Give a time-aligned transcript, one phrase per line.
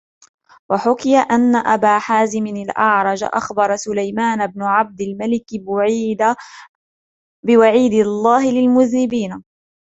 [0.69, 5.47] وَحُكِيَ أَنَّ أَبَا حَازِمٍ الْأَعْرَجَ أَخْبَرَ سُلَيْمَانَ بْنَ عَبْدِ الْمَلِكِ
[7.43, 9.43] بِوَعِيدِ اللَّهِ لِلْمُذْنِبَيْنِ